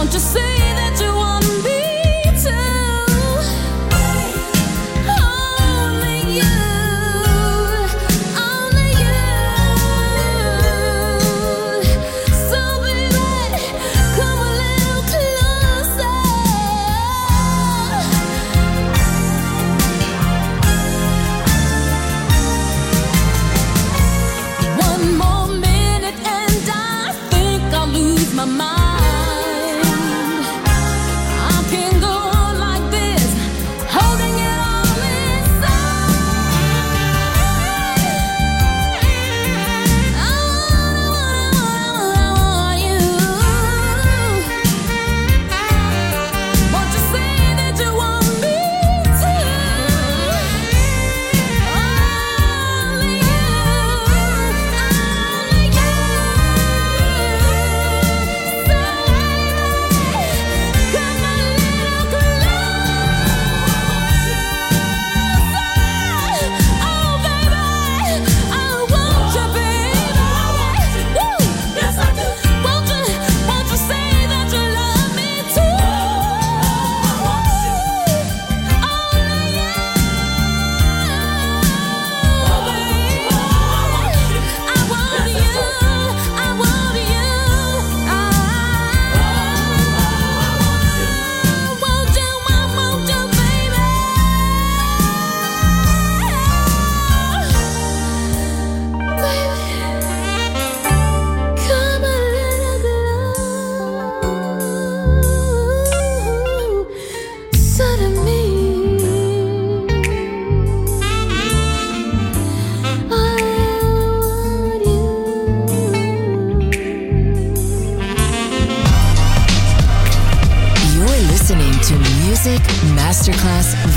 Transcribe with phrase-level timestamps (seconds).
[0.00, 0.89] Won't you see that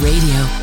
[0.03, 0.62] Radio.